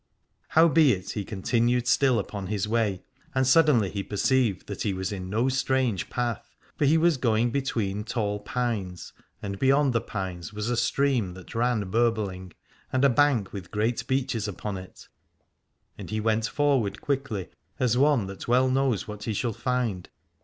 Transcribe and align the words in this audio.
Howbeit 0.57 1.11
he 1.11 1.23
continued 1.23 1.87
still 1.87 2.17
upon 2.17 2.47
his 2.47 2.67
way, 2.67 3.03
and 3.35 3.45
suddenly 3.45 3.91
he 3.91 4.01
perceived 4.01 4.65
that 4.65 4.81
he 4.81 4.93
was 4.95 5.11
in 5.11 5.29
233 5.29 5.35
Aladore 5.35 5.45
no 5.45 5.49
strange 5.87 6.09
path: 6.09 6.55
for 6.75 6.85
he 6.85 6.97
was 6.97 7.17
going 7.17 7.51
between 7.51 8.03
tall 8.03 8.39
pines, 8.39 9.13
and 9.43 9.59
beyond 9.59 9.93
the 9.93 10.01
pines 10.01 10.51
was 10.53 10.71
a 10.71 10.75
stream 10.75 11.35
that 11.35 11.53
ran 11.53 11.91
burbling, 11.91 12.51
and 12.91 13.05
a 13.05 13.09
bank 13.09 13.53
with 13.53 13.69
great 13.69 14.07
beeches 14.07 14.47
upon 14.47 14.75
it, 14.79 15.07
and 15.99 16.09
he 16.09 16.19
went 16.19 16.47
forward 16.47 16.99
quickly 16.99 17.49
as 17.79 17.95
one 17.95 18.25
that 18.25 18.47
well 18.47 18.71
knows 18.71 19.07
what 19.07 19.25
he 19.25 19.33
shall 19.35 19.53
find. 19.53 20.09